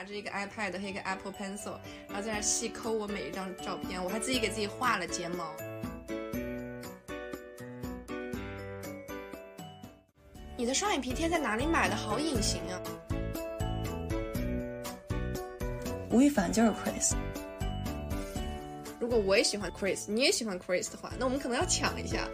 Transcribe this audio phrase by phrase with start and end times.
[0.00, 1.76] 拿着一个 iPad 和一个 Apple Pencil，
[2.08, 5.54] 然后在那细抠我每一张照片，我还自己给自己画了睫毛。
[10.56, 11.94] 你的双眼皮贴在哪里买的？
[11.94, 12.80] 好隐形啊！
[16.10, 17.12] 吴亦凡就是 Chris。
[18.98, 22.26] 如果我也喜欢 Chris，你也喜欢 Chris 的话，那我们可能要抢一下。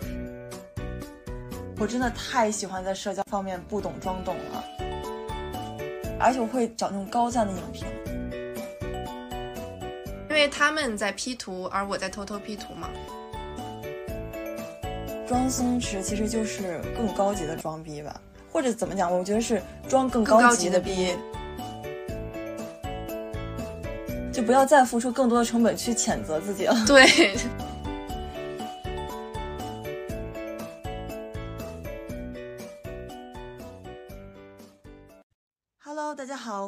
[1.78, 4.64] 我真的太喜欢在社交方面不懂装懂了，
[6.18, 7.86] 而且我会找那种高赞的影评，
[10.28, 12.88] 因为他们在 P 图，而我在偷偷 P 图嘛。
[15.26, 18.20] 装松弛其实就是更高级的装逼吧，
[18.52, 19.12] 或者怎么讲？
[19.12, 21.16] 我觉得是装更高级的逼，
[24.32, 26.76] 就不要再付出更多的成本去谴责自己了。
[26.86, 27.36] 对。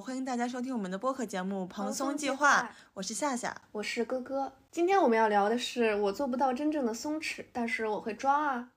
[0.09, 2.63] 欢迎大家收听我们的播客节目《蓬松计划》，
[2.95, 4.51] 我是夏夏，我是哥哥。
[4.71, 8.71] 今天我们要聊的是，我做不到真正的松弛，但是我会装啊。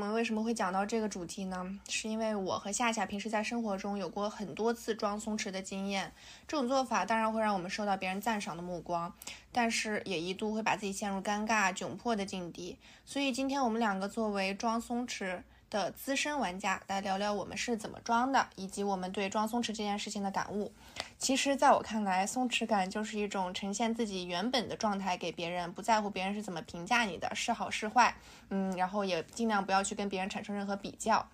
[0.00, 1.78] 我们为什么会讲到这个主题呢？
[1.86, 6.10] 是因为我和夏夏平时在生活中有过很多次装松弛的经验。
[6.48, 9.12] 这种做法当然会让我们受到别人赞赏的目光，
[9.52, 12.78] 但是也一度会把自己陷入尴尬窘迫的境地。
[13.04, 15.42] 所以今天我们两个作为装松弛。
[15.70, 20.72] 的资深玩家来聊聊我们是怎么装的，以及我们对装松弛这件事情的感悟。
[21.16, 28.14] 其实，在我看来，松弛感就是一种呈现自己原本的状态给别人，不在乎别人是怎么评价你的，是好是坏。
[28.48, 31.24] 嗯，然后也尽量不要去跟别人产生任何比较。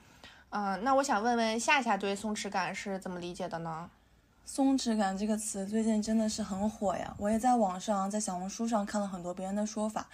[0.50, 3.90] 嗯，那我想问问夏夏对松弛感是怎么理解的呢？
[4.44, 10.06] 松弛感这个词最近真的是很火呀，我也在网上在小红书上看了很多别人的说法。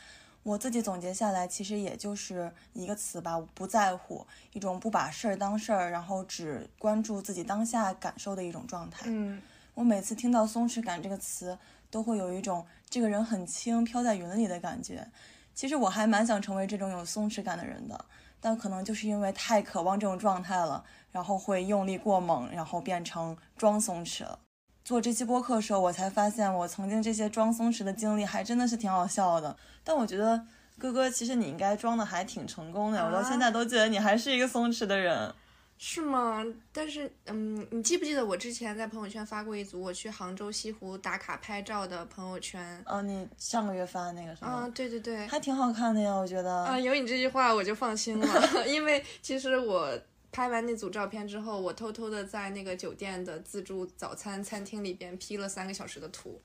[0.43, 9.05] 我自己总结下来，其实也就是一个词吧，不在乎，一种不把事儿当事儿，然后只关注自己当下感受的一种状态。
[9.07, 9.41] 嗯，
[9.75, 11.57] 我每次听到松弛感这个词，
[11.91, 15.07] 都会有一种这个人很轻，飘在云里的感觉。
[15.55, 18.05] 其实我还蛮想成为这种有松弛感的人的，
[18.41, 24.39] 但可能就是因为太渴望这种状态了，然后会用力过猛，然后变成装松弛了。
[24.85, 29.57] 做这期播客的时候，我才发现我曾经这些装松弛的经历还真的是挺好笑的。
[29.85, 30.45] 但我觉得
[30.79, 33.05] 哥哥，其实你应该装的还挺成功的。
[33.05, 35.33] 我到现在都觉得你还是一个松弛的人，
[35.79, 36.45] 是吗？
[36.73, 42.83] 但是，嗯，你记不记得我之前在朋友圈发过一组我去杭州西湖打卡拍照的朋友圈？
[42.87, 44.51] 哦，你上个月发的那个是吗？
[44.51, 46.65] 啊，对对对，还挺好看的呀，我觉得。
[46.65, 48.27] 啊，有你这句话我就放心了，
[48.67, 49.97] 因为其实我。
[50.33, 56.41] 拍完那组照片之后，我偷偷的在那个酒店的自助早餐餐厅里边 P 了三个小时的图，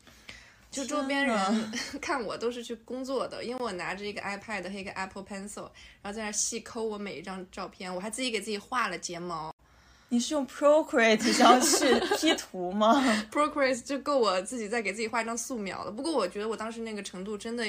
[0.70, 1.72] 就周边人
[2.02, 5.70] 看我都是去工作的，因为我拿着一个 iPad 和一个 Apple Pencil，
[6.02, 9.56] 然后在那细抠我每一张照片，我还自己给自己画了睫毛。
[10.10, 13.04] 你是用 Procreate 想去 P 图吗？
[13.32, 15.92] Procreate 就够我自己再给自己画一张素描了。
[15.92, 17.66] 不过我觉得我当时那个程度真的。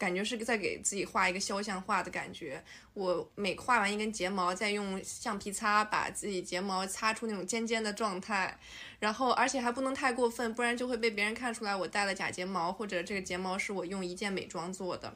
[0.00, 2.64] 感觉是在给自己画一个肖像画的感觉。
[2.94, 8.58] 我每画完一根睫毛，再用橡皮擦把自己睫毛擦出那种尖尖的状态，
[8.98, 15.14] 然后而且还不能太过分，不然就会被别人看出来我戴了假睫毛，或者这个睫毛是我用一键美妆做的。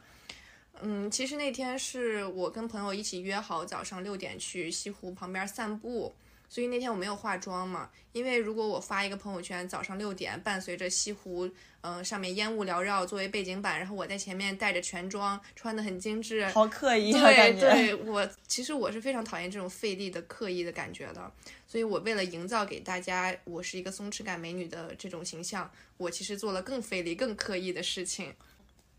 [0.83, 6.15] 嗯，其实那天是我跟朋友一起约好早上六点去西湖旁边散步。
[6.55, 11.51] 所以那天我没有化妆嘛，因为如果我发一个朋友圈，早上六点，伴随着西湖，
[11.81, 21.29] 嗯，上面烟雾缭绕作为背景板，然后我在前面带着全妆，穿的很精致，好刻意啊，对对，我其实我是非常讨厌这种费力的刻意的感觉的，
[21.67, 28.33] 所以我为了营造给大家我是一个松弛感美女的这种形象，我其实做了更费力、更刻意的事情，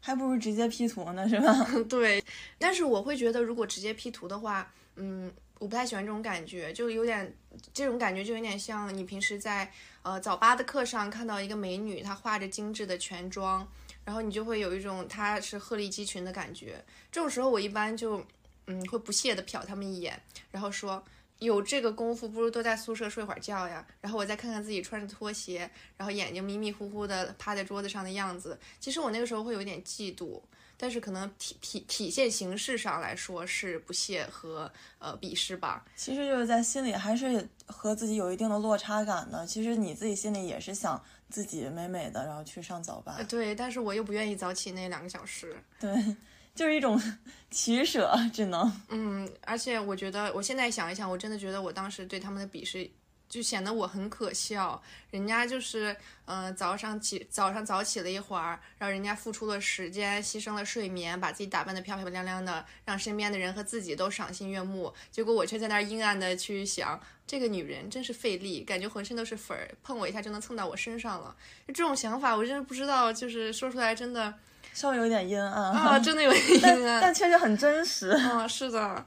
[0.01, 1.65] 还不如直接 P 图呢，是吧？
[1.87, 2.21] 对，
[2.59, 5.31] 但是我会觉得如果直接 P 图的话，嗯。
[5.59, 7.33] 我不太喜欢这种感觉，就有点
[7.73, 9.71] 这种感觉，就有点像你平时在
[10.03, 13.65] 呃早八的课上看到一个美女，她化着精致的全妆，
[14.03, 16.83] 然后你就会有一种她是鹤立鸡群的感觉。
[17.11, 18.25] 这种时候，我一般就
[18.67, 20.21] 嗯会不屑的瞟他们一眼，
[20.51, 21.03] 然后说
[21.45, 23.85] 有这个功夫，不如多在宿舍睡会儿觉呀。
[24.01, 30.41] 然后我再看看自己穿着拖鞋，然后眼睛迷迷糊糊的趴在桌子上的样子，其实我那个时候会有点嫉妒。
[30.77, 34.69] 但是可能体体体现形式上来说是不屑和
[34.99, 35.85] 呃鄙视吧。
[35.95, 39.47] 其实就是在心里还是和自己有一定的落差感的。
[39.47, 43.25] 其实你自己心里也是想自己美美的，然后去上早班。
[43.25, 45.55] 对，但是我又不愿意早起那两个小时。
[45.79, 45.95] 对，
[46.55, 46.99] 就是一种
[47.51, 48.81] 取舍，只能。
[48.89, 52.89] 嗯，而且我觉得我现在想一想，我真的觉得我当时对他们的鄙视
[53.27, 54.81] 就显得我很可笑。
[55.09, 64.93] 人家就是，呃，早上起早上早起了一会儿，然后人家付出了时间，牺牲了睡眠，把自己打扮得漂漂亮亮的，让身边的人和自己都赏心悦目。
[65.11, 71.35] 结果我却在那儿阴暗的去想，这个女人真是费力，感觉浑身都是粉儿，碰我一下就能蹭到我身上了。
[71.67, 74.33] 就这种想法，我真的不知道，就是说出来真的
[74.75, 77.01] 稍微有点阴暗啊， 真的有点但阴暗。
[77.01, 78.09] 但确实很真实。
[78.09, 79.05] 啊， 是的，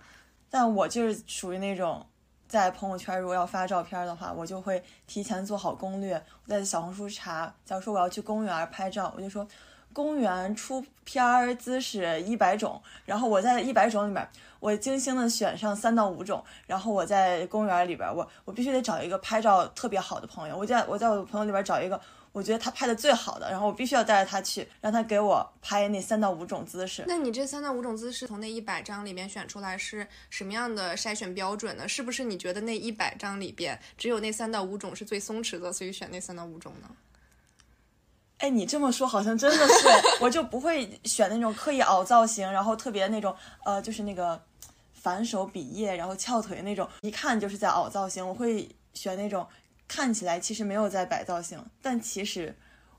[0.48, 2.04] 但我就是属于那种，
[2.48, 6.14] 在朋友圈如果要发照片的话，我就会提前做好攻略。
[6.46, 9.46] 我在小红书查，假如说我要去公园拍照，我就说
[9.92, 14.26] 公园出片儿姿势一百种，然后我在一百种里面，
[14.60, 22.00] 我精心的选上三到五种，然后我在公园里边，我我必须得找一个拍照特别好的朋友，我在我在我的朋友里边找一个。
[22.38, 27.02] 我觉得他拍的最好的，然后我必须要带着他去，让他给我拍那三到五种姿势。
[27.08, 31.88] 那你这三到五种姿势从那一百张里面选出来是什么样的筛选标准呢？
[31.88, 36.88] 是不是你觉得那一百张里边只有那三到五种是最松弛的，所以选那三到五种呢？
[38.38, 39.88] 哎，你这么说好像真的是，
[40.22, 44.40] 我就不会选那种刻意凹造型，然后特别那种呃，就是那个
[44.92, 48.24] 反手比耶，然后翘腿那种，一看就是在凹造型。
[48.24, 49.44] 我会选那种
[49.88, 52.54] 看起来其实没有在摆造型，但其实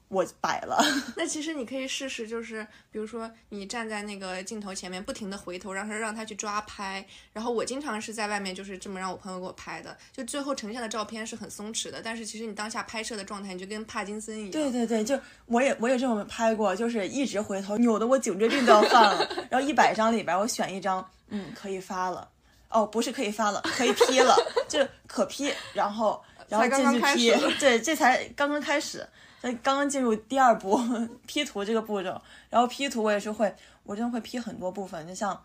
[0.07, 0.83] 我摆了。
[1.15, 7.05] 那其实你可以试试，就是比如说你站在那个镜头前面，不停的回头，让他让他去抓拍。
[7.31, 14.51] 然后我经常是在外面就是这么让我朋友给我拍的，就最后呈现的照片是很松弛的，但是其实你当下拍摄的状态，你就跟帕金森一样。
[14.51, 19.29] 对对对，就我也我也这么拍过，就是一直回头，扭的我颈椎病都要犯了。
[19.51, 22.27] 然后一百张里边，我选一张，嗯，可以发了。
[22.69, 24.35] 哦，不是可以发了，可以 P 了，
[24.69, 29.07] 就是可 P，然后然后进刚去开 P，始 对，这才刚刚开始，
[29.41, 30.79] 才刚刚进入第二步
[31.25, 32.21] P 图这个步骤。
[32.49, 35.39] 然后 P 图我也是会，我真的会 P 很多部分，就像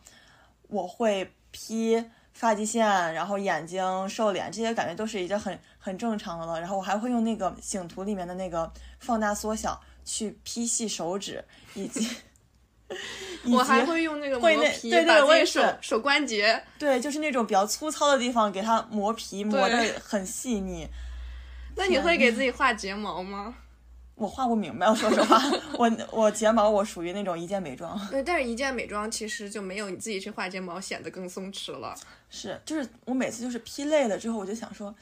[0.68, 2.02] 我会 P
[2.32, 6.58] 发际线，然后眼睛、瘦脸这些，感觉都是已经很很正常的了。
[6.58, 12.08] 然后我还会用那个醒图里面的那个放大缩小去 P 细手指，以及
[13.44, 16.62] 我还会用那个磨皮，对对把自己我也是手手关节。
[16.78, 20.88] 对，就是那种比较粗糙的地方，给它磨皮磨对得很细腻。
[21.76, 23.54] 那你会给自己画睫毛吗？
[24.14, 25.42] 我画不明白，我说实话，
[25.76, 31.94] 我我睫毛我属于那种一键美妆，对，但是一键美妆其实就没有你自己去画睫毛显得更松弛了。
[32.30, 34.94] 是就是我每次就是 P 累了之后，我就想说。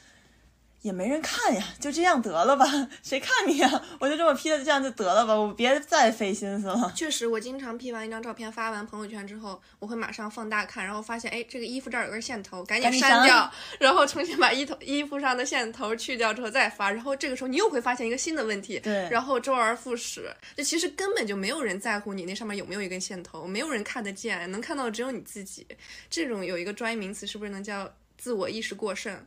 [0.83, 2.67] 也没人看呀，就这样得了吧，
[3.05, 3.83] 谁看你呀？
[4.01, 6.93] 我就这么 P 的，这样就得了吧，我别再费心思了。
[6.95, 13.49] 确实，我经常 P 完一张照片发完朋友圈之后，我会马上放大看，然后发现，哎，这个衣服这儿有根线头，赶紧删掉，
[13.79, 20.35] 然后重新把衣头衣服上的线头去掉之后再发，然后这个时候你又会发现一个新的问题，对然后周而复始。
[20.57, 25.65] 就其实根本就没有人在乎你那上面有没有一根线头，没有人看得见，能看到的只有你自己。
[26.11, 27.89] 这种有一个专业名词，是不是能叫
[28.19, 29.25] 自我意识过剩？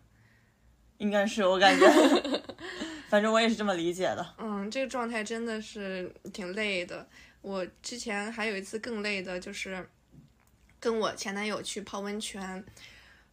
[0.97, 1.85] 应该是我感觉，
[3.09, 4.35] 反正我也是这么理解的。
[4.37, 7.07] 嗯，这个状态真的是挺累的。
[7.41, 9.87] 我之前还有一次更累的，就是
[10.79, 12.63] 跟我前男友去泡温泉。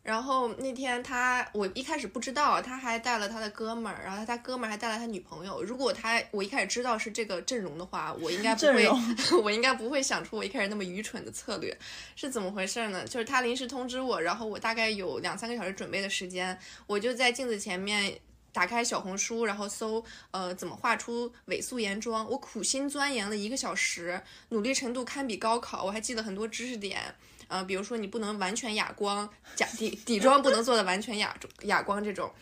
[0.02, 5.62] 然后那天他，我一开始不知道，他还带了他的哥们儿，然后他哥们儿还带了他女朋友。
[5.62, 8.88] 如果他我一开始知道是这个阵容的话，我应该不会，
[9.40, 11.76] 我应该不会想出我一开始那么愚蠢的策略。
[12.16, 13.04] 是怎么回事呢？
[13.06, 16.58] 就是他临时通知我，然后我大概有两三个小时准备的时间，
[16.88, 18.18] 我就在镜子前面
[18.52, 22.28] 打开小红书，然后搜呃怎么画出伪素颜妆。
[22.28, 25.84] 我苦心钻研了一个小时，努力程度堪比高考。
[25.84, 27.14] 我还记得很多知识点，
[27.52, 32.32] 呃，比如说你不能完全哑光，假底底妆不能做的完全哑哑光这种。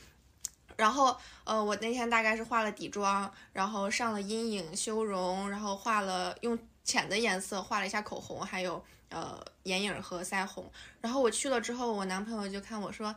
[0.76, 10.70] 然后，呃，我那天大概是化了底妆，然后上了阴影、修容，然后画了用浅的颜色画了一下口红，还有呃眼影和腮红。
[11.00, 13.12] 然后我去了之后，我男朋友就看我说：“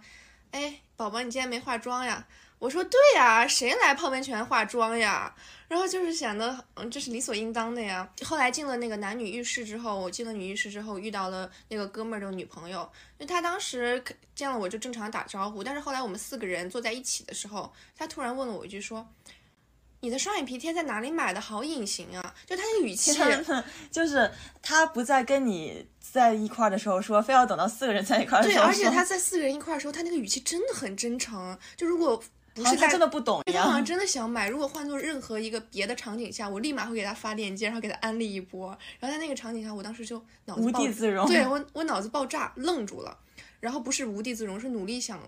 [0.50, 2.26] 哎，宝宝，你今天没化妆呀？”
[2.58, 5.36] 我说：“对呀，谁来泡温泉化妆呀？”
[5.74, 8.08] 然后就是显得，嗯，这是理所应当的呀。
[8.24, 12.88] 后来进了那个男女浴室之后，我进了女浴室之后，遇到了那个哥们儿的女朋友，
[13.18, 14.04] 因为他当时
[14.36, 19.08] 见了我就正常打招呼，但是后来我们四个人坐在一起的时候，他突然问了我一句说
[20.02, 21.42] ：“你的双眼皮贴在哪里买的？
[21.42, 23.12] 好隐形啊！”就他那个语气，
[23.90, 24.30] 就是
[24.62, 28.70] 他不在跟你在一块儿的时候说，非要等到四个人在一块儿的对，时候说。
[28.70, 31.58] 而且他在四个人一块儿的时候，他那个语气真的很真诚。
[31.76, 33.86] 就如果不是他真的不懂一样他好像。
[33.86, 34.48] 真的想买。
[34.48, 38.70] 如果换做任何一个别的场景下，我立马会给他发链接，然后给他安利一波。
[39.00, 43.18] 然后在那个场景下，我当时就脑子无爆地自容对我我脑子爆炸，愣住了。
[43.60, 45.20] 然后不是无地自容，是努力想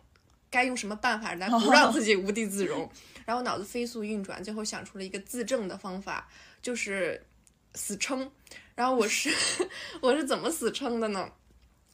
[0.50, 2.90] 该用什么办法来不让自己无地自容。
[3.26, 6.28] 然后脑子飞速运转，最后想出了一个自证的方法，
[6.62, 7.26] 就是
[7.74, 8.30] 死撑。
[8.76, 9.34] 然后我是
[10.02, 11.30] 我是怎么死撑的呢？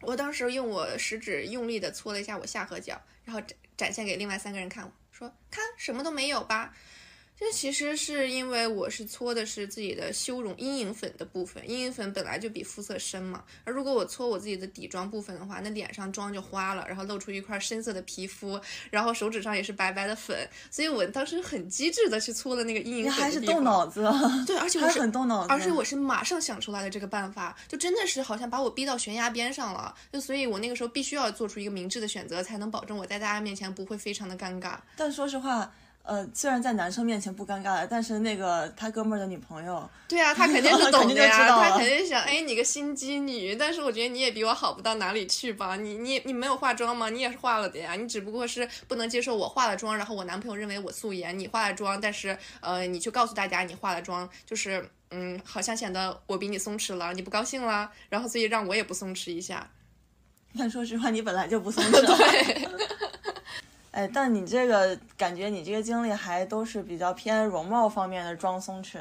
[0.01, 6.73] 我当时用我食指用力的搓了一下我下颌角，然后展展现给另外三个人看，说看什么都没有吧。
[7.41, 13.43] 这其实是因为我是搓的是自己的修容阴影粉的部分，阴影粉本来就比肤色深嘛。
[13.63, 20.47] 而如果我搓我自己的底妆部分的话，那脸上妆就花了，然后露出一块深色的皮肤，然后手指上也是白白的粉。
[20.69, 23.13] 所以我当时很机智的去搓了那个阴影粉。
[23.13, 24.07] 还是动脑子。
[24.45, 25.47] 对，而且我是很动脑子。
[25.49, 29.95] 而且我是马上想出来的这个办法，就真的是好像把我逼到悬崖边上了。
[30.13, 34.77] 就所以，我那个时候必须要做出一个明智的选择，才能保证我在大家面前不会非常的尴尬。
[34.95, 35.73] 但说实话。
[36.03, 45.75] 呃，虽然在男生面前不尴尬了，但是那个他哥们儿的女朋友，对啊，他肯定 是懂的呀，他肯定想，哎，你个心机女，但是我觉得你也比我好不到哪里去吧？
[45.75, 47.09] 你你你没有化妆吗？
[47.09, 59.69] 你也是化了的呀，你只不过是不能接受我化了妆，然后我男朋友认为我素颜，你化了妆，但是呃，你去告诉大家你化了妆，就是嗯，好像显得我比你松弛了，你不高兴了，然后所以让我也不松弛一下。
[60.57, 61.91] 但说实话，你本来就不松 弛。
[62.05, 62.70] 对。
[64.01, 68.97] 哎，但你这个感觉，你这个经历还都是比较偏容貌方面的装松弛，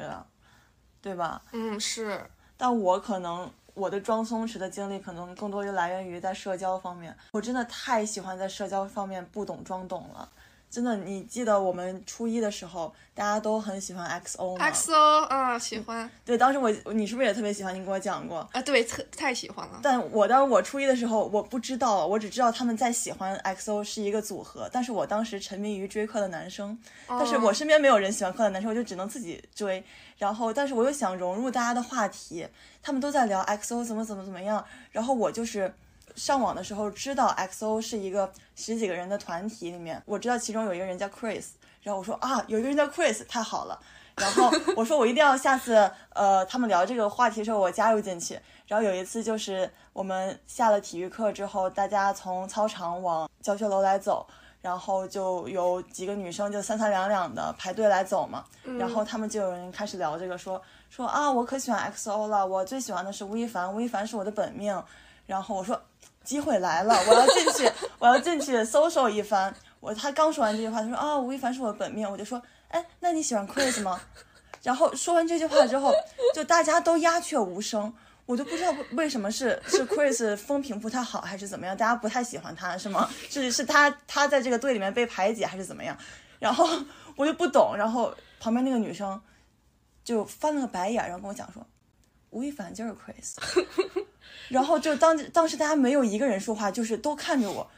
[1.01, 1.41] 对吧？
[1.53, 2.23] 嗯，是。
[2.55, 7.17] 但我可能我的装松弛的经历，可能更多于来源于在社交方面。
[7.31, 10.29] 我真的太喜欢在社交方面不懂装懂了。
[10.71, 16.09] 真的，你记得我们初一的时候，大家都很喜欢 XO 吗？XO 啊，喜欢。
[16.23, 17.75] 对，当时我，你是不是也特别喜欢？
[17.75, 19.81] 你跟我讲过啊，对，特太喜欢了。
[19.83, 24.69] 但我当时我初一的时候，我不知道，我只知道他们在喜欢 XO 是一个组合。
[24.71, 29.83] 但是我当时沉迷于追课的男生，但是我身边没有人喜欢课的男生，我就只能自己追。
[30.17, 32.47] 然后，但是我又想融入大家的话题，
[32.81, 34.63] 他们都在聊 XO 怎么怎么怎么样，
[34.93, 35.73] 然后我就是。
[36.15, 41.45] 上网的时候知道 XO 是一个十几个人的团体里面，我知道其中有一个人叫 Chris，
[41.81, 43.79] 然后我说啊，有一个人叫 Chris，太好了。
[44.17, 48.37] 然后我说我一定要下次呃他们聊这个话题的时候我加入进去。
[48.67, 54.27] 然后有一次就是我们下了体育课之后，大家从操场往教学楼来走，
[54.61, 58.43] 然后就有几个女生就三三两两的排队来走嘛，
[58.77, 64.83] 然后他们就有人开始聊这个，说说啊我可喜欢 XO 了，我最喜欢的是吴亦凡，吴亦凡是我的本命。
[65.25, 65.81] 然后我说。
[66.23, 69.53] 机会来了，我要进去， 我要进去搜搜一番。
[69.79, 72.09] 我他刚说完这句话，他说啊，吴亦凡是我的本命。
[72.09, 73.99] 我就说，哎，那你喜欢 Chris 吗？
[74.61, 75.91] 然后说完这句话之后，
[76.35, 77.91] 就大家都鸦雀无声。
[78.27, 81.75] 我就不知道为什么是是 Chris 风评不太好，还是怎么样？
[81.75, 83.09] 大家不太喜欢他是吗？
[83.29, 85.97] 是是他他在这个队里面被排挤，还是怎么样？
[86.39, 86.69] 然后
[87.15, 87.75] 我就不懂。
[87.75, 89.19] 然后旁边那个女生
[90.03, 91.65] 就翻了个白眼，然后跟我讲说，
[92.31, 93.35] 吴亦凡就是 Chris。
[94.49, 97.71] 然后就当当时大家没有一个人说话，就是都看着我。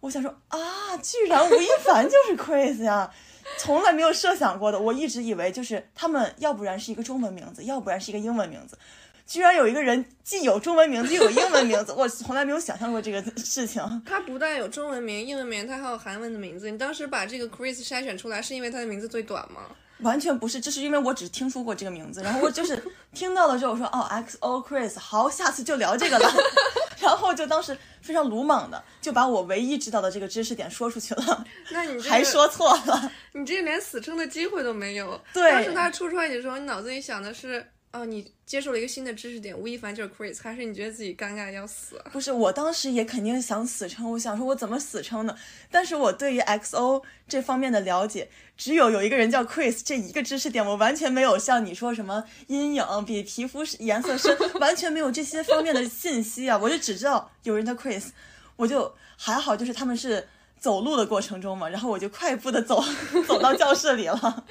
[0.00, 3.12] 我想说啊，居然吴亦凡就是 Chris 呀，
[3.58, 4.78] 从来没有设想过的。
[4.80, 8.78] 我一直以为就是他们要不然是一个中文名字，要不然是一个英文名字。
[9.26, 14.02] 居然有一个人既有中文名字又有英文名字，我从来没有想象过这个事情。
[14.04, 16.68] 他不但有中文名、英文名，他还有韩文的名字。
[16.68, 19.62] 你当时把这个 Chris 筛选出来，是因为他的名字最短吗？
[20.02, 26.32] 完全不是，这是因为我只听说过这个名字，然后我就是听到了之后，我说哦，XO Chris，好，下次就聊这个了，
[27.00, 35.20] 然后就当时非常鲁莽的就把我唯一知道的这个知识点说出去了，那你还说错了，你这连死撑的机会都没有。
[35.32, 37.70] 对，当时他出出来的时候，你脑子里想的是。
[37.92, 42.00] 哦，你接受了一个新的知识点，吴亦凡就是 Chris，还是你觉得自己尴尬要死？
[42.12, 45.36] 不是，我当时也肯定想死撑，我想说我怎么死撑呢？
[45.72, 56.56] 但是我对于 XO 这方面的了解，只有有一个人叫 Chris 这一个知识点，我完全没有像你说什么阴影比皮肤颜色深， 完全没有这些方面的信息啊！
[56.62, 58.10] 我就只知道有人叫 Chris，
[58.54, 60.28] 我就还好，就是他们是
[60.60, 62.80] 走路的过程中嘛，然后我就快步的走
[63.26, 64.44] 走到教室里了。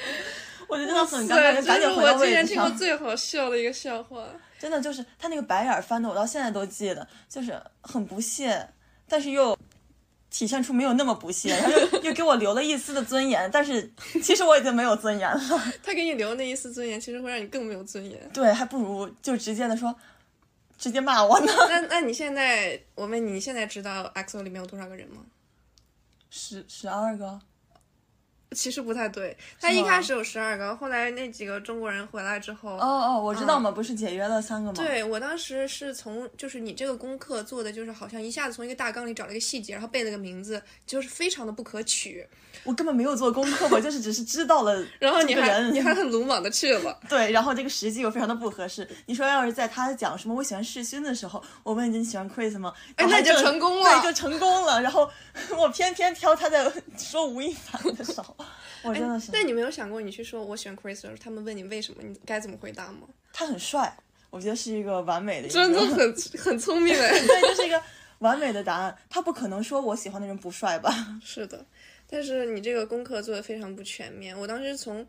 [0.70, 2.20] 我就真的很尴尬，就赶紧回到位置上。
[2.20, 4.24] 我今天听过最好笑的一个笑话，
[4.60, 8.70] 真的就是他那个白眼翻的，我到现在都记得，就是很不屑，
[9.08, 9.58] 但是又
[10.30, 15.42] 体现出没有那么不屑，然后又又给我留了一丝的尊严，但是其实我已经没有尊严了。
[15.82, 18.30] 他给你留那一丝尊严，其实会让你更没有尊严。
[18.32, 19.96] 对，还不如就直接的说，
[20.78, 21.52] 直接骂我呢。
[21.68, 25.24] 那那你现在，我问你，你现在知道 XO 里面有多少个人吗？
[26.30, 27.42] 十十二个。
[28.56, 34.74] 其实不太对，他一开始有十二个，后来那几个中国人回来之后，哦哦，我知道嘛，不是解约了三个吗？
[34.76, 42.28] 对我当时是从，就是你这个功课做的，就是好像一下子从一个大纲里找了一个细节，然后背了个名字，就是非常的不可取。
[42.64, 44.84] 我根本没有做功课，我 就是只是知道了。
[44.98, 47.00] 然后你还你还很鲁莽的去了。
[47.08, 48.88] 对，然后这个时机又非常的不合适。
[49.06, 52.74] 你说要是在他讲什么我喜欢世勋的时候，我问你喜欢 Chris 吗？
[52.96, 54.82] 哎，那就成功了，对，就成功了。
[54.82, 55.08] 然后
[55.56, 58.36] 我偏偏挑他在说吴亦凡的时候。
[58.84, 63.08] 我真的是，但你没有想过，你去说我喜欢 Chris 的时候，他们问你为什么，你该怎么回答吗？
[63.34, 63.96] 他很帅，
[64.30, 67.82] 我觉得是一个完美的，真的很 很聪明哎， 对，这是一个
[68.20, 68.98] 完美的答案。
[69.10, 71.20] 他不可能说我喜欢的人不帅吧？
[71.24, 71.66] 是的，
[72.08, 74.38] 但是你这个功课做的非常不全面。
[74.38, 75.06] 我当时从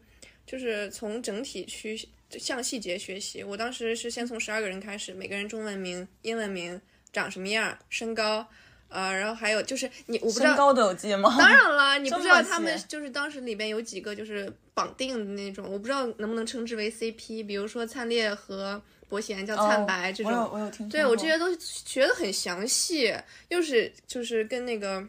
[0.46, 3.42] 就是从整体去向细节学习。
[3.44, 6.80] 我当时是先从十二个人开始，每个人中文名、英文名、
[7.12, 8.46] 长什么样、身高，
[8.90, 11.34] 呃，然后还有就是你我不知道身高都有记吗？
[11.38, 20.32] 当然了，你不知道他们就是当时里边有几个就是绑定的那种，我不知道能不能称之为 CP，比如说灿烈和伯贤叫灿白、这种。
[20.32, 23.14] 哦我有我有听说对我这些都学的很详细，
[23.48, 25.02] 又是就是跟那个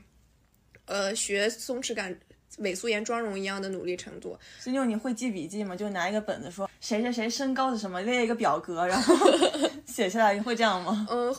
[0.85, 2.15] 呃学松弛感、
[2.59, 4.37] 伪素颜妆容一样的努力程度。
[4.59, 5.75] 孙妞你会记笔记吗？
[5.75, 9.15] 就拿一个本子说谁谁谁身高是什么，列一个表格，然后
[9.85, 11.07] 写下来，你会这样吗？
[11.09, 11.33] 嗯，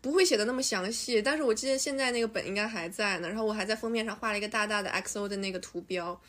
[0.00, 3.28] 不会写的那么详细，但是我记得现在那个本应该还在呢。
[3.28, 6.20] 然后我还在封面上画了一个大大的 XO 的那个图标。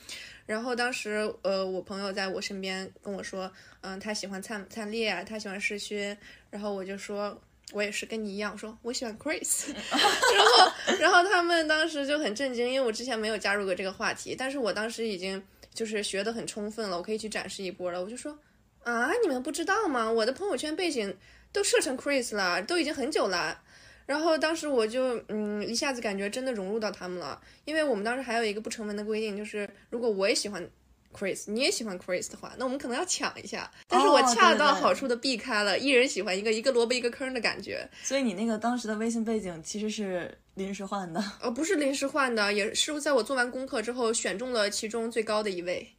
[0.46, 3.50] 然后当时，呃，我朋友在我身边跟我说，
[3.82, 6.16] 嗯，他喜欢灿灿烈啊，他喜欢世勋。
[6.50, 7.40] 然后我就说，
[7.72, 9.70] 我也是跟你一样，我说我喜欢 Chris。
[9.90, 15.42] 然后，然后他们当时就很震惊，因为我之前没有加入过这个话题，但是我当时已经
[15.74, 18.04] 就是学得很充分了，我可以去展示一波了。
[18.04, 18.38] 我就说，
[18.84, 20.12] 啊，你们不知道吗？
[20.12, 21.16] 我的朋友圈背景
[21.52, 23.62] 都设成 Chris 了，都已经很久了。
[24.06, 30.68] 然后当时我就嗯一下子感觉真的融入到他们了，因为我们当时还有一个不成文的规定，就是如果我也喜欢
[31.14, 33.72] Chris，你也喜欢 Chris 的话，那我们可能要抢一下。
[33.88, 37.88] 但是我哦恰到好处的避开了，一人喜欢一个，一个萝卜一个坑的感觉。
[38.04, 41.24] 所以你那个当时的微信背景其实是临时换的。
[41.42, 45.94] 呃，不是临时换的，也是在我做完功课之后选中了其中最高的一位。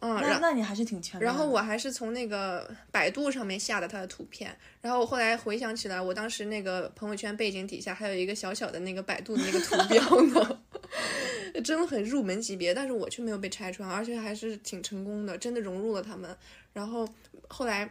[0.00, 1.20] 嗯，然那那你还是挺全。
[1.20, 10.60] 然后我还是从那个百度上面下的他的图片，然后我后来回想起来，我当时那个朋友圈背景底下还有一个小小的那个百度的那个图标呢，
[11.64, 16.36] 真的很入门级别，但是我却没有被拆穿，而且还是挺成功的，真的融入了他们。
[16.72, 17.08] 然后
[17.48, 17.90] 后来。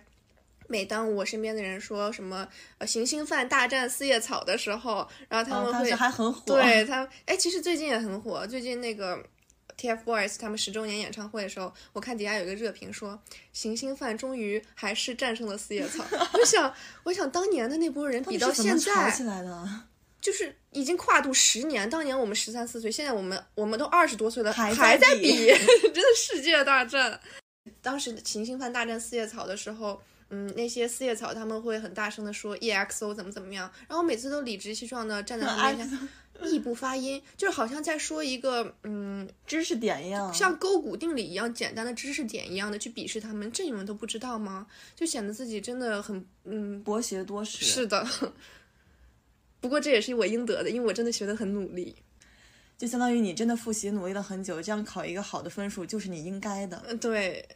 [0.69, 2.45] 每当我身边的人说什么
[2.77, 6.41] 呃行星饭大战四叶草的时候，然后他们会、时还很火。
[6.45, 8.45] 对他们，哎，其实最近也很火。
[8.45, 9.17] 最近那个
[9.79, 13.19] TFBOYS 他们十周年演唱会的时候，我看底下有一个热评说，
[13.53, 16.05] 行星饭终于还是战胜了四叶草。
[16.33, 19.69] 我想，我想当年的那波人比到现在，来的？
[20.19, 21.89] 就是已经跨度十年。
[21.89, 25.47] 当年我们十三四岁，现在我们我们都二十多岁了，还还在比比，
[25.93, 27.19] 真的世界大战。
[27.81, 30.01] 当时行星饭大战四叶草的时候。
[30.29, 36.09] 嗯，那些四叶草他们会很大声的说 EXO 怎么怎么样，然后每次都理直气壮的站在 他们面前，
[36.57, 44.67] 异步发音，就是好像在说一个嗯知识点一样，像勾股定理一样简单的知识点一样的去鄙视他们，这你们都不知道吗？
[44.95, 47.65] 就显得自己真的很嗯，博学多识。
[47.65, 48.05] 是的。
[49.61, 51.95] 不过这也是我应得的，因为我真的学的很努力。
[52.77, 56.83] 就相当于你真的复习努力了很久，这样考一个好的分数就是你应该的。
[56.87, 57.47] 嗯，对。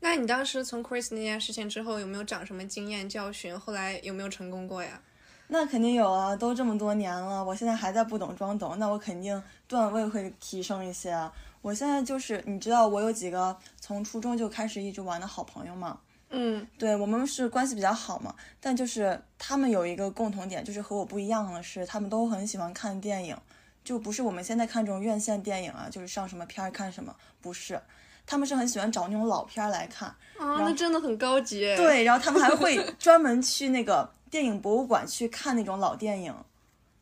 [0.00, 3.58] 那你当时从 Chris 那件事情之后，有没有长什么经验教训？
[3.58, 5.02] 后来有没有成功过呀？
[5.48, 11.32] 那肯定有啊，都这么多年了，我现在还在不懂装懂，那我肯定段位会提升一些啊。
[11.60, 15.98] 我现在就是，你知道我有几个从初中就开始一直玩的好朋友吗？
[16.36, 23.36] 嗯对我们是关系比较好嘛，但就是他们有一个共同点，就是和我不一样的是，他们都很喜欢看电影，
[23.84, 27.80] 就不是我们现在看这种院线电影啊，就是上什么片儿看什么，不是，
[28.26, 30.08] 他们是很喜欢找那种老片儿来看。
[30.08, 36.34] 啊，那真的很高级。，对，然后他们还会专门去那个电影博物馆去看那种老电影。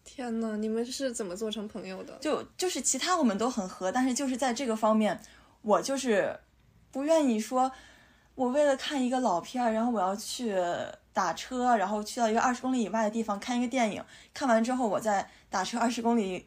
[0.05, 2.13] 天呐，你们是怎么做成朋友的？
[2.21, 5.19] 就就是其他我们都很合，但是就是在这个方面，
[5.63, 6.39] 我就是
[6.91, 7.73] 不愿意说，
[8.35, 10.55] 我为了看一个老片儿，然后我要去
[11.15, 16.47] 打车，然后去到一个二十公里以外的地方看一个电影，看完之后我再打车二十公里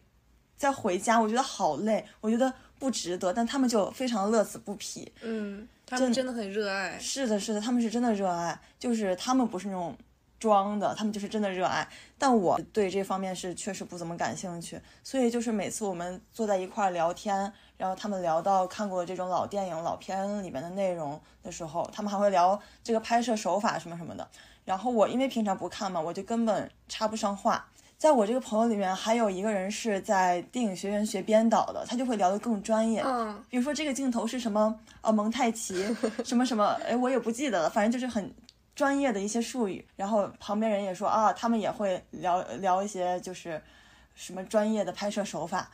[0.56, 3.34] 再回家，我觉得好累，我觉得不值得。
[3.34, 5.12] 但他们就非常乐此不疲。
[5.24, 7.00] 嗯，他们真的很热爱。
[7.00, 9.98] 是的，是的，他们是真的热爱，就是他们不是那种
[10.40, 11.88] 装的，他们就是真的热爱。
[12.18, 24.28] 但我对这方面是确实不怎么感兴趣，所以就是每次我们坐在一块儿聊天，然后他们聊到看过这种老电影、老片里面的内容的时候，他们还会聊这个拍摄手法什么什么的。
[24.64, 27.68] 然后我因为平常不看嘛，我就根本插不上话。
[27.98, 33.02] 在我这个朋友里面，还有一个人是在电影学院学编导的，他就会聊得更专业。
[33.06, 38.34] 嗯，比如说这个镜头是什么呃蒙太奇什么什么，哎，我也不记得了，反正就是很
[38.76, 39.88] 专业的一些术语。
[39.96, 43.62] 然后旁边人也说啊，他们也会聊聊一些就是
[44.14, 45.72] 什么专业的拍摄手法。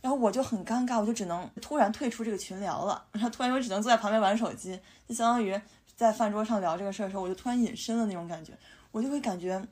[0.00, 5.58] 然后我就很尴尬，我就只能突然退出这个群聊了，然后突然我只能坐在旁边玩手机，就相当于
[5.96, 8.52] 在饭桌上聊这个事儿的时候，我就突然隐身了那种感觉，
[8.92, 9.66] 我就会感觉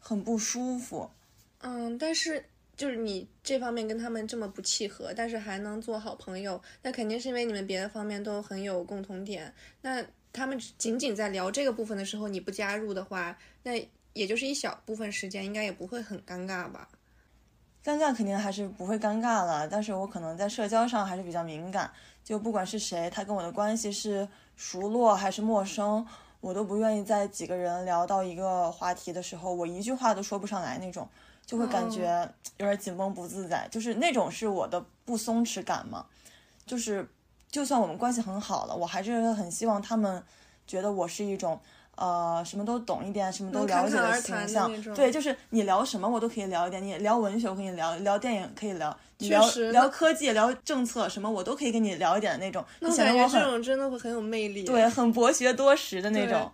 [0.00, 1.08] 很不舒服。
[1.60, 2.44] 嗯，但是
[2.76, 9.54] 就是你这方面跟他们这么不契合，但是还能做好朋友，那肯定是因为你们别的方面都很有共同点。
[9.82, 10.04] 那
[10.38, 13.72] 他们仅仅在聊这个部分的时候，你不加入的话，那
[14.12, 16.88] 也就是一小部分时间，应该也不会很尴尬吧？
[17.84, 21.90] 尴尬肯定还是不会尴尬了，但是我可能在社交上还是比较敏感，
[22.22, 26.06] 就不管是谁，他跟我的关系是熟络还是陌生，
[26.40, 31.08] 我都不愿意在几个人聊到一个话题的时候，我一句话都说不上来那种，
[31.46, 36.04] 就会感觉有点紧绷不自在，就是那种是我的不松弛感嘛，
[36.66, 37.08] 就是
[37.50, 40.22] 就算我们关系很好了，我还是很希望他们
[40.66, 41.58] 觉得我是一种。
[42.00, 46.80] 呃，什么都懂一点，什么都了解的形象，对，就是你聊什么我都可以聊一点。
[46.80, 52.64] 你聊文学我跟你聊，聊电影可以聊，聊聊科技，聊政策什么我都可以跟你聊一点的那种。
[52.78, 56.48] 那感觉这种真的会很有魅力，对，很博学多识的那种。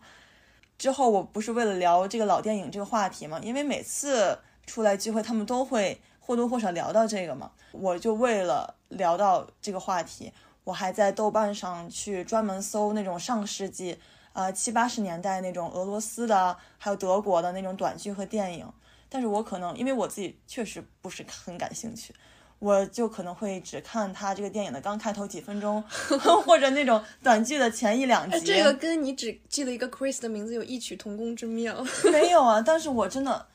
[0.78, 7.50] 之后我不是为了聊这个老电影这个话题嘛，因为每次出来聚会，他们都会或多或少聊到这个嘛。
[7.72, 10.32] 我就为了聊到这个话题，
[10.64, 13.98] 我还在豆瓣上去专门搜那种上世纪。
[14.32, 18.66] 呃，七八十年代那种俄罗斯的，还有德国的那种短剧和电影，
[19.08, 22.12] 但是我可能因为我自己确实不是很感兴趣，
[22.58, 25.80] 我就可能会只看他这个电影的刚开头几分钟，
[26.44, 28.40] 或者那种短剧的前一两集。
[28.40, 31.76] 这个跟你只记得一个 Chris 的名字有异曲同工之妙。
[32.10, 33.46] 没有啊， 但是我真的。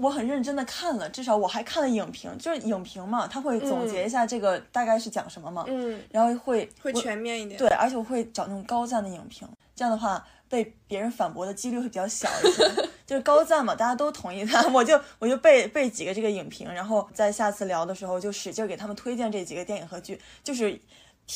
[0.00, 12.64] 我很认真的看了，至少我还看了影评，就是影评嘛，他会总结一下这个大概是讲什么嘛，嗯，然后会会全面一点，对，而且我会找那种高赞的影评，这样的话被别人反驳的几率会比较小一些，
[13.06, 20.80] 就是高赞嘛，大家都同意他， 我就我就背背几个这个影评，然后在下次聊的时候就使劲给他们推荐这几个电影和剧，就是。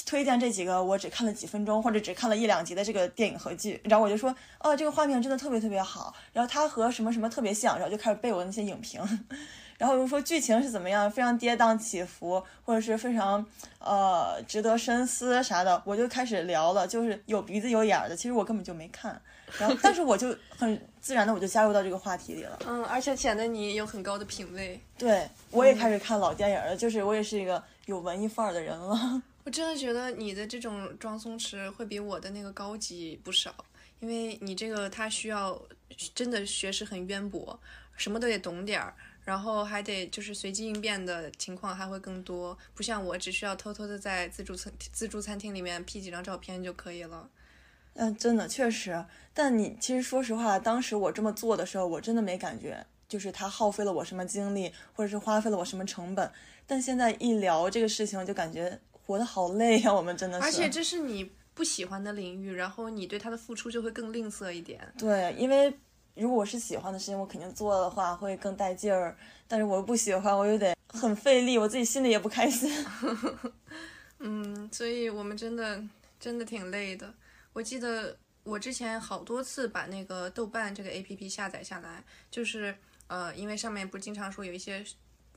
[0.06, 9.00] 推荐这几个我只看了几分钟或者只看了一两集的这个电影和剧，然后我就说，哦，这个画面真的特别特别好，然后它和什么什么特别像，然后就开始背我那些影评，
[9.78, 13.44] 然后又说剧情是怎么样，非常跌宕起伏，或者是非常
[13.78, 19.20] 呃值得深思啥的，我就开始聊了，就是有鼻子有眼的，其实我根本就没看，
[19.58, 29.22] 然后但是我就很自然的我就加入到这个话题里了，嗯，而且显得你有很高的品味，对我也开始看老电影了，就是我也是一个有文艺范儿的人了。
[29.44, 33.54] 我真的觉得你的这种装松弛会比我的那个高级不少，
[34.00, 35.60] 因为你这个他需要
[36.14, 37.60] 真的学识很渊博，
[37.94, 47.28] 什么都得懂点儿，然后还得就是随机应变的情况还会更多，不像我只需要偷偷的在自助餐自助餐厅里面 P 几张照片就可以了。
[47.92, 49.04] 嗯，真的确实，
[49.34, 56.32] 但你其实说实话，当时我这么做的时候，我真的没感觉，就是他耗费了我什么精力，或者是花费了我什么成本，
[56.66, 58.80] 但现在一聊这个事情，就感觉。
[59.06, 60.44] 活得好累呀，我们真的是。
[60.44, 64.80] 而且这是你不喜欢的领域，然后你对他的付出就会更吝啬一点。
[64.98, 65.72] 对，因为
[66.14, 69.16] 如果我是喜欢的事情，我肯定做的话会更带劲儿。
[69.46, 72.72] 但是我又不喜欢，我又得很费力，我自己心里也不开心。
[74.20, 75.82] 嗯，所以我们真的
[76.18, 77.12] 真的挺累的。
[77.52, 82.74] 我记得我之前好多次把那个豆瓣这个 A P P 下载下来，就是
[83.06, 84.84] 呃，因为上面不是经常说有一些。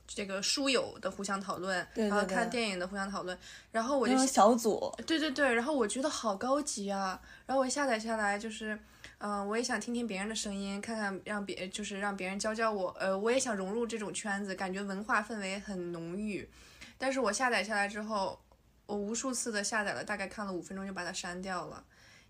[0.08, 3.38] 这个书友的互相讨论，然后看电影的互相讨论，
[3.70, 8.76] 然后我就小组，对对对，然后我觉得好高级啊，然后我下载下来就是，
[9.18, 16.48] 嗯，我也想听听别人的声音，看看让别就是让别人教教我，呃，我也想融入这种圈子，感觉文化氛围很浓郁，
[16.96, 18.40] 但是我下载下来之后，
[18.86, 21.84] 我无数次的下载了，大概看了五分钟就把它删掉了，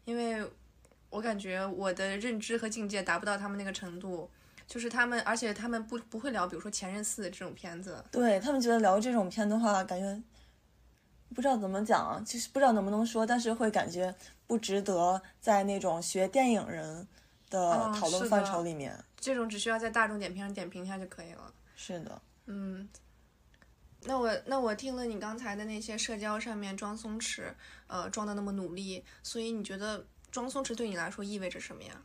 [0.04, 0.44] 因为
[1.10, 4.28] 我感觉我的认知和境界达不到他们那个程度。
[4.68, 8.04] 就是他们，而且他们不不会聊，比如说《前任四》这种片子。
[8.12, 10.22] 对他们觉得聊这种片的话，感觉
[11.34, 14.14] 不知道怎么讲啊，就是不知道能不能说，但是会感觉
[14.46, 17.08] 不值得在那种学电影人
[17.48, 18.94] 的讨论范畴里面。
[19.18, 21.52] 这种只需要在大众点评上点评一下就可以了。
[21.74, 22.86] 是的，嗯。
[24.02, 27.42] 那我那我听了你刚才的那些社交上面装松弛，
[27.88, 32.00] 呃，装的那么努力，所以你觉得装松弛对你来说意味着什么呀？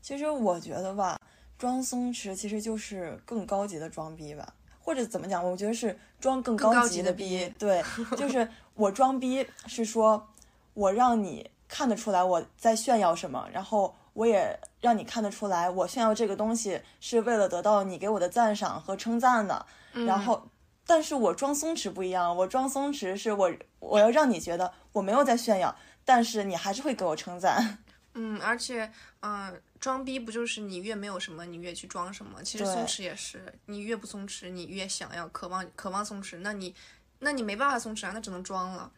[0.00, 1.17] 其实我觉得吧。
[1.58, 5.44] 装松弛其实就是更高级的装逼吧，或者怎么讲？
[5.44, 7.52] 我觉得是装更高级的逼。
[7.58, 7.82] 对，
[8.16, 10.28] 就是我装逼是说，
[10.74, 19.66] 我让你看得出来我在炫耀什么，然后我也让你看得出来我炫耀这个东西是为了得到你给我的赞赏和称赞的。
[20.06, 20.48] 然后，
[20.86, 27.78] 但是我装松弛不一样，我装松弛是我我要让你觉得我没有在炫耀，但是你还是会给我称赞。
[28.14, 28.92] 嗯，而且，
[29.22, 29.60] 嗯。
[29.80, 32.42] 装逼不就是你越没有什么，你越去装什么？
[32.42, 36.74] 其实松弛也是，你越不松弛，你越想要、渴望、渴望松弛，那你，
[37.20, 38.90] 那你没办法松弛啊，那只能装了。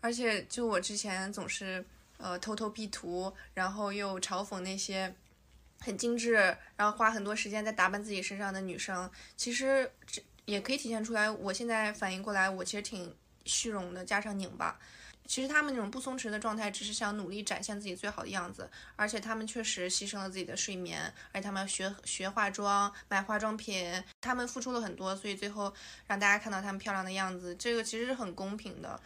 [0.00, 1.84] 而且，就我之前总是
[2.18, 5.14] 呃偷偷 P 图，然后又嘲讽那些
[5.80, 6.34] 很精致，
[6.76, 11.30] 然后花很多时间在打扮自己身上的女生，其实这也可以体现出来。
[11.30, 14.78] 我现在反应过来，我其实挺虚荣的，加上拧巴。
[15.26, 21.00] 其实他们那种不松弛的状态，只是想努力展现自己最好的样子，而且他们确实牺牲了自己的睡眠，
[21.32, 25.72] 而且他们要学学化妆、买化妆品，他们付出了很多，所以最后
[26.06, 29.00] 让大家看到他们漂亮的样子，这个其实是很公平的。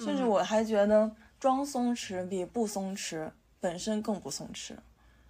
[0.00, 4.74] 甚至我还觉得装松弛比不松弛本身更不松弛。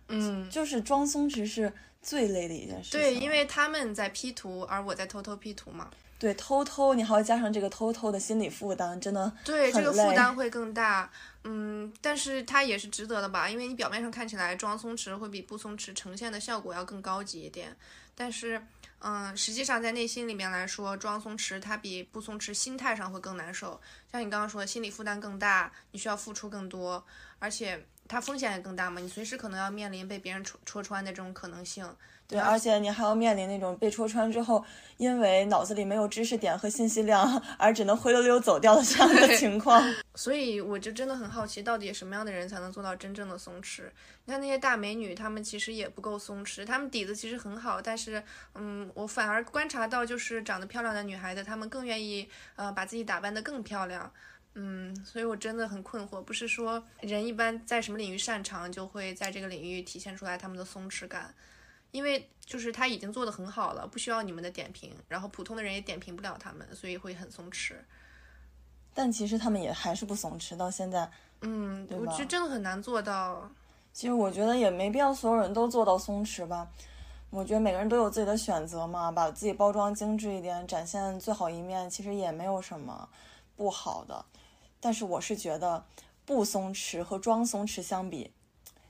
[0.09, 3.01] 嗯，就是装松弛是最累的一件事情。
[3.01, 5.91] 对，因为他们在 P 图，而我在偷偷 P 图嘛。
[6.18, 11.11] 对，偷偷你还要加上这个偷偷的心理负担，真的对这个负担会更大。
[11.44, 13.48] 嗯，但是它也是值得的吧？
[13.48, 17.77] 因为你表面上看起来装松弛会比不松弛呈现的效果要更高级一点，
[18.14, 18.62] 但是。
[19.07, 23.79] 嗯，实际上在内心里面来说，装松弛它比不松弛心态上会更难受。
[24.11, 27.05] 像你刚刚说的，心理负担更大，你需要付出更多，
[27.44, 27.78] 而且
[28.09, 31.87] 它风险也更大嘛，你随时可能要面临被别人戳戳穿的这种可能性。
[32.26, 34.64] 对，而且你还要面临那种被戳穿之后，
[34.96, 39.78] 因为脑子里没有知识点和信息量，而只能灰溜溜走掉的这样的情况。
[40.16, 43.83] 所以我就真的很好奇，到底什么样的人才能做到真正的松弛？
[44.24, 48.22] 你看那些大美女，她们其实也不够松弛，她们底子其实很好，但是，
[48.54, 52.26] 嗯，我反而观察到，就是长得漂亮的女孩子，她们更愿意
[52.57, 54.11] 呃把自己打扮得更漂亮。
[54.55, 61.35] 嗯，所以我真的很困惑，不是说人一般在什么领域擅长，就会在这个领域体现出来他们的松弛感。
[61.90, 67.75] 因为就是他已经做得很好了，不需要你们的点评，然后普通的人也点评不了他们，所以会很松弛。
[68.93, 71.09] 但其实他们也还是不松弛，到现在，
[71.43, 73.49] 嗯，我觉得真的很难做到。
[73.93, 76.69] 其实我觉得也没必要所有人都做到松弛吧。
[77.31, 83.09] 我觉得每个人都有自己的选择嘛，把自己包装精致一点，展现最好一面，其实也没有什么
[83.55, 84.25] 不好的。
[84.85, 85.83] 但是我是觉得，
[86.27, 88.31] 不松弛和装松弛相比，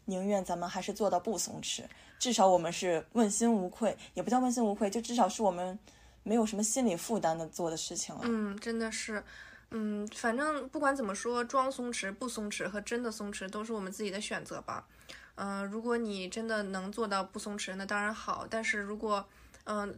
[0.07, 1.85] 宁愿咱们还是做到不松弛，
[2.19, 5.79] 至少我们是问心无愧，也不叫问心无愧，就至少是我们
[6.25, 8.23] 没有什么心理负担的做的事情了。
[8.25, 9.23] 嗯，真的是，
[9.71, 14.89] 嗯，反正不管怎么说，装松弛、不松弛和真的松弛都是我们自己的选择吧。
[15.37, 18.49] 嗯、如果你真的能做到不松弛，那当然好。
[18.51, 19.25] 但是如果，
[19.63, 19.97] 嗯、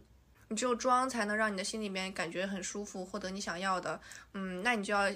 [0.49, 3.99] 你只有装才能让你的心里面感觉很舒服，获得你想要的，
[4.35, 5.11] 嗯，那你就要，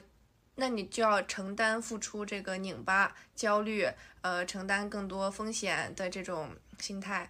[0.61, 3.87] 那你就要承担付出这个拧巴、焦虑，
[4.21, 7.27] 呃，承担更多风险的这种心态。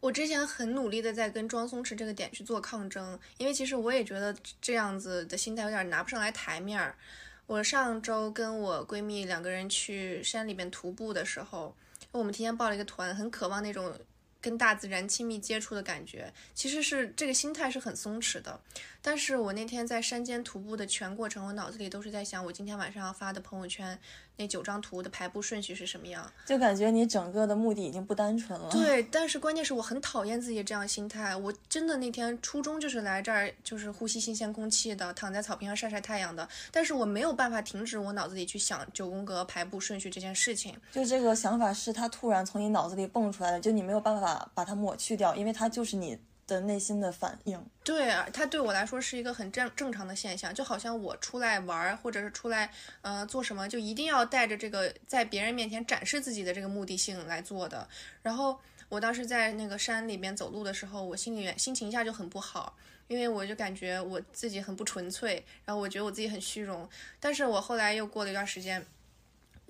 [0.00, 6.96] 我之前很努力的在跟装松弛这个点去做抗争，因为其实我也觉得这样子的心态有点拿不上来台面儿。
[7.46, 11.76] 我上周跟我闺蜜两个人去山里边徒步的时候，
[12.10, 13.96] 我们提前报了一个团，很渴望那种
[14.42, 16.30] 跟大自然亲密接触的感觉。
[16.52, 18.60] 其实是这个心态是很松弛的，
[19.00, 23.98] 但是我那天在山间徒步的全过程，我脑子里都是在想，我今天晚上要发的朋友圈
[24.36, 26.30] 那九张图的排布顺序是什么样。
[26.46, 28.68] 就感觉你整个的目的已经不单纯了。
[28.70, 31.34] 对，但是关键是我很讨厌自己这样心态。
[31.36, 36.48] 我真的那天初衷就是来这儿，就是呼吸新鲜空气的，躺在草坪上晒晒太阳的。
[36.70, 40.74] 但是我没有办法停止我脑子里去想九宫格排布顺序这件事情。
[40.90, 46.18] 就这个想法是它突然从你脑子里蹦出来的，就你没有办法把它抹去掉，因为它就是你
[46.52, 47.64] 的内心的反应。
[47.82, 57.88] 对啊，它对我来说是一个很正正常的现象，就好像我出来玩儿，或者是出来呃做什么，就一定要带着这个在别人面前展示自己的这个目的性来做的。
[58.22, 62.76] 然后我当时在那个山里边走路的时候，我心里心情一下就很不好，
[63.08, 66.88] 因为我就感觉我自己很不纯粹，然后我觉得我自己很虚荣。
[67.18, 68.84] 但是我后来又过了一段时间，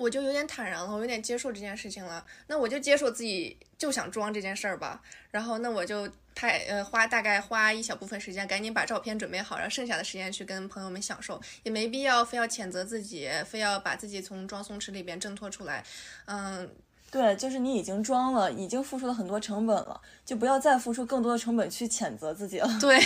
[0.03, 2.27] 我就有点坦然了，我有点接受这件事情了。
[2.49, 5.01] 那我就接受自己就想装这件事儿吧。
[5.31, 15.85] 然后那我就拍呃花大概花一小部分时间，赶紧把照片准备好，然后剩下的时间去跟朋友们享受，也没必要非要谴责自己，非要把自己从装松弛里边挣脱出来。
[16.27, 16.69] 嗯，
[17.13, 22.67] 对，就是你已经装了，已经付出了很多成本了，就不要再付出更多的成本去谴责自己了。
[22.81, 22.99] 对，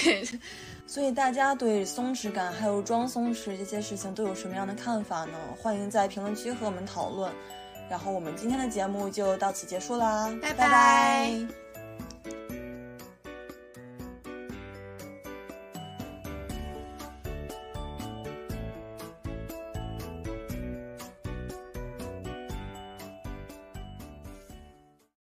[0.87, 5.37] 所以大家对松弛感还有装松弛这些事情都有什么样的看法呢？
[5.61, 7.33] 欢迎在评论区和我们讨论。
[7.91, 11.66] 然后我们今天的节目就到此结束啦，拜拜拜